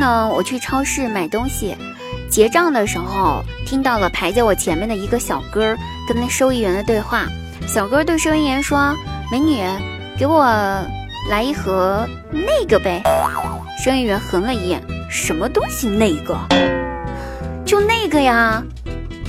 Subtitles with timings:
[0.00, 1.76] 呢，我去超市买东西，
[2.30, 5.76] 结账的时候听到了排在我前面的一个小哥
[6.08, 7.26] 跟那收银员的对话。
[7.68, 8.96] 小哥对收银员说
[9.30, 9.62] ：“美女，
[10.18, 10.42] 给我
[11.28, 13.02] 来一盒那个呗。”
[13.84, 16.34] 收银员横了一眼：“什么东西那个？
[17.66, 18.62] 就那个呀，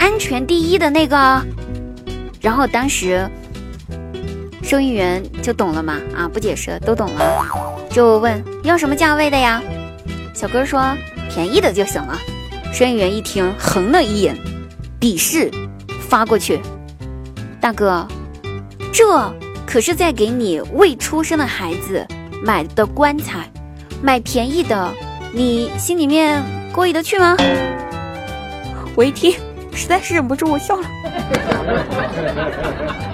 [0.00, 1.40] 安全第一的那个。”
[2.42, 3.28] 然后当时
[4.64, 7.44] 收银员就懂了嘛，啊，不解释都懂了，
[7.88, 9.62] 就问要什么价位的呀？
[10.36, 10.94] 小哥说
[11.30, 12.18] 便宜的就行了。
[12.70, 14.36] 收银员一听，横了一眼，
[15.00, 15.50] 鄙视
[16.10, 16.60] 发过去。
[17.58, 18.06] 大哥，
[18.92, 19.34] 这
[19.66, 22.06] 可是在给你未出生的孩子
[22.44, 23.50] 买的棺材，
[24.02, 24.92] 买便宜的，
[25.32, 27.34] 你心里面过意得去吗？
[28.94, 29.38] 我一听，
[29.72, 30.82] 实在是忍不住，我笑了。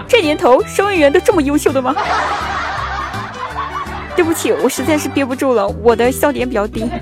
[0.09, 1.95] 这年头，收银员都这么优秀的吗？
[4.15, 6.89] 对不起，我实在是憋不住了，我的笑点比较低。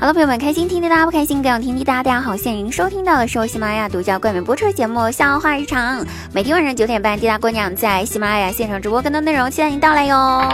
[0.00, 2.04] 好了，朋友们，开心听滴答，不开心更要听滴答。
[2.04, 6.00] 大家好，现在您收听到的是由喜马拉雅独家冠名播出的节目《笑话日常》，
[6.32, 10.48] 每天晚上九点半，滴答姑娘在喜马拉雅现场直播更多内容，期待您到来哟。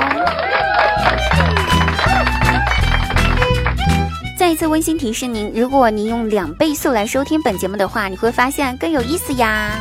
[4.38, 9.72] 再一次温馨提示您，如果您用两倍速来收听本节目的话，你会发现更有意思呀。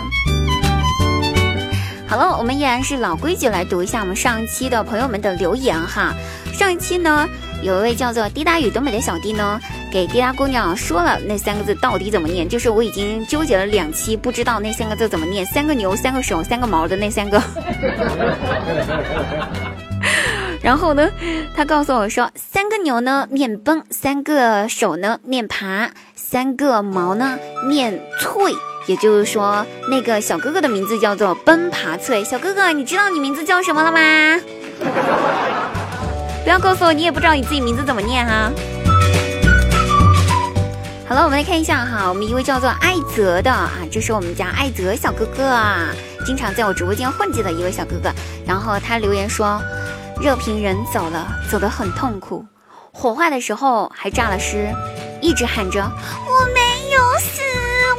[2.14, 6.14] 好了，我们依然是老规矩，来读一下我们上一期的朋友们的留言哈。
[6.53, 7.28] 上一期呢，
[7.64, 9.59] 有一位叫做滴答与东北的小弟呢，
[9.92, 17.41] 给滴答姑娘说了那三个字到底怎么念，就是我已经纠结了两期，不知道那三个字怎么念，三个牛、三个手、三个毛的那三个。
[20.64, 21.11] 然后呢，
[21.56, 28.53] 他告诉我说，三个牛呢念崩，三个手呢念爬，三个毛呢念脆。
[28.86, 32.23] 也就是说，那个小哥哥的名字叫做奔爬脆。
[32.23, 34.41] 小哥哥，你知道你名字叫什么了吗？
[36.44, 38.51] 不要告诉我你也不知道你自己名字怎么念哈。
[41.07, 45.88] 好了，我们来看一下哈，我们一位叫做艾泽的啊，这是我们家艾泽小哥哥啊，
[46.25, 48.09] 经常在我直播间混迹的一位小哥哥。
[48.45, 49.62] 然后他留言说，
[50.23, 52.45] 热评人走了，走得很痛苦，
[52.94, 54.73] 火化的时候还炸了尸，
[55.19, 56.61] 一直喊着我没
[56.94, 57.41] 有死。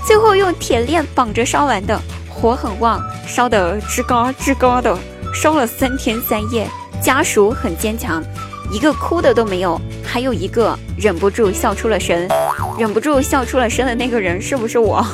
[0.06, 4.98] 最后用铁链绑着烧完的，火很旺，烧得吱嘎吱嘎的，
[5.34, 6.66] 烧了三天三夜，
[7.02, 8.24] 家属很坚强，
[8.70, 12.26] 一个哭的都没有，还有一个忍不住笑出了声，
[12.78, 15.06] 忍不住笑出了声的那个人是不是我？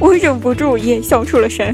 [0.00, 1.72] 我忍不住也笑出了声。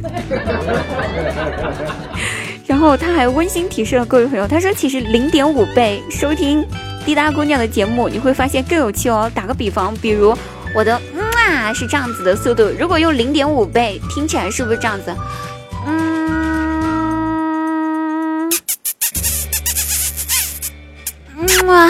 [2.66, 6.66] 然后他还温馨提示了各位朋友，他说其实零点五倍收听。
[7.04, 9.30] 滴答姑娘的节目，你会发现更有趣哦。
[9.32, 10.36] 打个比方，比如
[10.74, 15.14] 我的嗯啊是这样子的速度，如果用零点五倍，听起来是不是这样子？
[15.86, 18.50] 嗯
[21.38, 21.88] 嗯啊，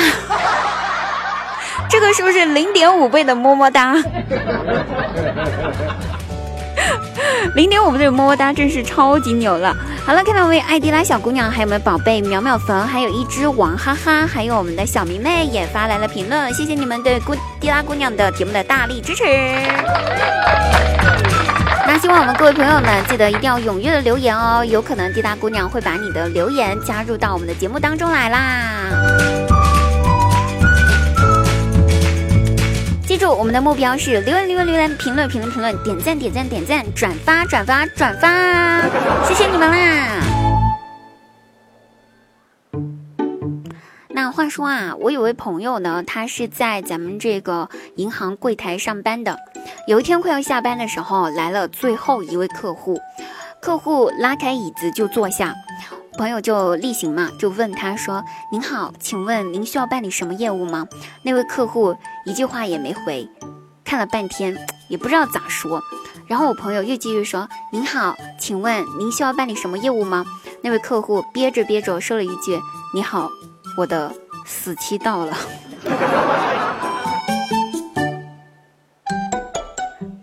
[1.89, 3.97] 这个是不是零点五倍的么么哒？
[7.57, 9.75] 零点五倍的么么哒，真是超级牛了。
[10.05, 19.25] 好了，看到位艾迪拉小姑娘，还有我们宝贝淼淼粉，还有一只王哈哈，还有我们的小迷妹也发来了评论，谢谢你们对姑迪拉姑娘的节目的大力支持。
[21.87, 29.56] 那希望我们各位朋友们记得一定要踊跃的留言哦，有可能滴答姑娘会把你的留言加入到我们的节目当中来啦。
[33.07, 38.83] 记住，我们的目标是留言、留言、留言，评论、评论、评论，点赞、点赞、点赞，转发、转发、转发，
[39.25, 40.21] 谢谢你们啦！
[44.09, 49.39] 那话说啊，我有位朋友呢，他是在咱们这个银行柜台上班的。
[49.87, 53.01] 有一天快要下班的时候，来了最后一位客户，
[53.63, 55.55] 客户拉开椅子就坐下。
[56.17, 60.87] 朋友就例行嘛，就问他说：“您好，请问您需要办理什么业务吗？”
[61.23, 61.95] 那位客户
[62.25, 63.29] 一句话也没回，
[63.85, 64.57] 看了半天
[64.89, 65.83] 也不知道咋说。
[66.27, 70.25] 然后我朋友又继续说：“您好，请问您需要办理什么业务吗？”
[70.63, 72.59] 那位客户憋着憋着说了一句
[72.95, 73.31] ：“你好，
[73.77, 74.11] 我的
[74.47, 75.37] 死期到了。”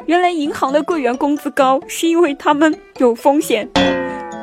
[0.07, 3.69] 原来银行的柜员工资高，是因为他们有风险。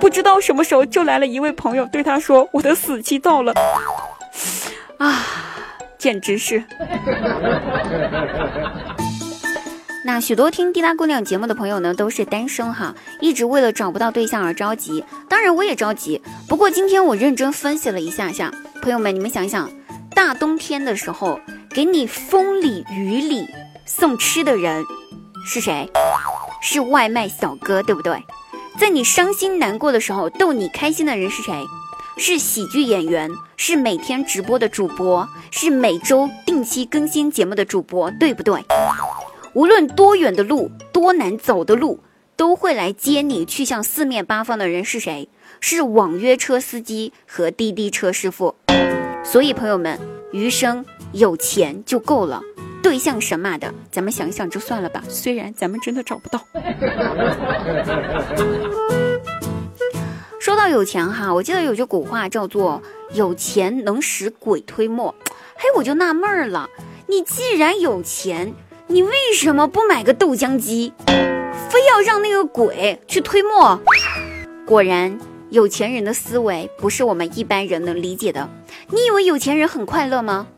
[0.01, 3.53] 不知道什么时候就来了一位朋友，对他说：“我的死期到了。
[4.99, 5.25] ”啊，
[5.99, 6.65] 简直是！
[10.03, 15.05] 那许多听滴答姑娘节目的朋友呢，都是单身哈，一直为了找不到对象而着急。
[15.29, 18.51] 当然我也着急，不过今天我认真分析了一下下，
[18.83, 19.71] 朋友们你们想想，
[20.15, 21.39] 大冬天的时候
[21.69, 23.47] 给你风里雨里
[23.85, 24.83] 送吃的人
[25.47, 25.89] 是谁？
[26.63, 28.23] 是外卖小哥，对不对？
[28.79, 31.53] 在你伤心难过的时候逗你开心的人是谁？
[32.17, 38.63] 是喜剧演员，是每天直播的主播，是每周定期更新节目的主播，对不对？
[39.55, 42.01] 无论多远的路，多难走的路，
[42.37, 45.29] 都会来接你去向四面八方的人是谁？
[45.61, 48.55] 是网约车司机和滴滴车师傅。
[49.25, 49.99] 所以朋友们，
[50.33, 52.43] 余生有钱就够了，
[52.91, 55.01] 对象神马的，咱们想想就算了吧。
[55.09, 56.45] 虽然咱们真的找不到。
[60.41, 62.83] 说到有钱哈，我记得有句古话叫做
[63.15, 65.15] “有钱能使鬼推磨”。
[65.55, 66.69] 嘿，我就纳闷儿了，
[67.07, 68.53] 你既然有钱，
[68.89, 73.81] 你为什么不买个豆浆机，非要让那个鬼去推磨？
[74.67, 75.17] 果然，
[75.51, 78.51] 有钱人的思维不是我们一般人能理解的。
[78.89, 80.49] 你以为有钱人很快乐吗？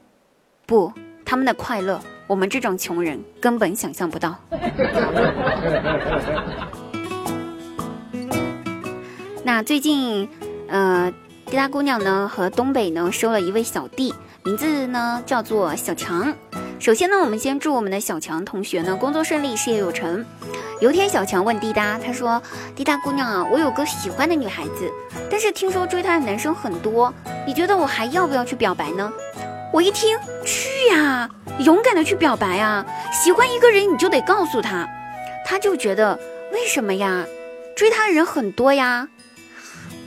[0.65, 0.91] 不，
[1.27, 2.01] 他们的快乐，
[2.33, 4.35] 我们这种穷人根本想象不到。
[9.45, 10.27] 那最近，
[10.67, 11.13] 呃，
[11.45, 14.15] 滴答姑娘呢和东北呢收了一位小弟，
[14.45, 16.35] 名字呢叫做小强。
[16.79, 20.25] 首先呢，我们先祝我们的小强同学呢工作顺利，事业有成。
[20.81, 22.43] 有一天，小强问滴答，他说
[22.75, 24.91] ：“滴答姑娘啊，我有个喜欢的女孩子，
[25.31, 27.13] 但是听说追她的男生很多，
[27.47, 29.13] 你觉得我还要不要去表白呢？”
[29.71, 32.85] 我一听，去呀，勇敢的去表白啊！
[33.13, 34.89] 喜欢一个人，你就得告诉他。
[35.45, 36.19] 他就觉得，
[36.53, 37.25] 为什么呀？
[37.77, 39.09] 追他的人很多呀。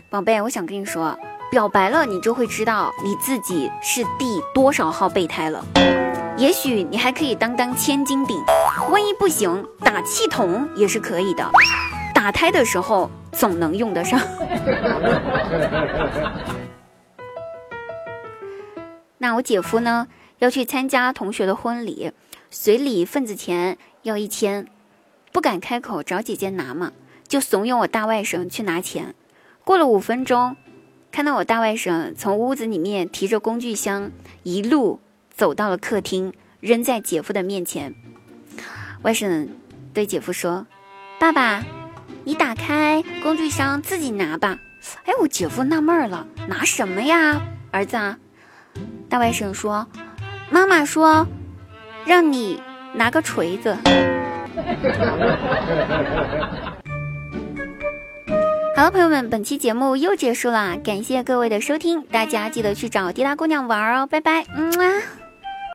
[0.09, 1.17] 宝贝，我想跟你说，
[1.51, 5.63] 表白了，你就会知道你自己是第多少号备胎了。
[6.37, 8.37] 也许你还可以当当千斤顶，
[8.89, 11.49] 万一不行，打气筒也是可以的。
[12.13, 14.19] 打胎的时候总能用得上。
[19.17, 20.07] 那我姐夫呢，
[20.39, 22.11] 要去参加同学的婚礼，
[22.49, 24.67] 随礼份子钱要一千，
[25.31, 26.91] 不敢开口找姐姐拿嘛，
[27.27, 29.15] 就怂恿我大外甥去拿钱。
[29.63, 30.55] 过了五分钟，
[31.11, 34.11] 看到我大外甥从屋子里面提着工具箱，
[34.43, 34.99] 一路
[35.33, 37.95] 走到了客厅，扔在姐夫的面前。
[39.01, 39.47] 外甥
[39.93, 40.67] 对姐夫说
[41.19, 41.63] ：“爸爸，
[42.23, 44.59] 你打开工具箱自己拿吧。”
[45.05, 47.41] 哎，我姐夫纳闷了，拿什么呀，
[47.71, 47.97] 儿子？
[49.09, 49.87] 大外甥说
[50.49, 51.27] ：“妈妈说，
[52.05, 52.61] 让你
[52.93, 53.75] 拿个锤子。
[58.75, 65.01] ”好了，朋友们，本期节目又结束了，感谢各位的收听，大家记得去找滴答姑娘玩哦，拜拜，嗯啊。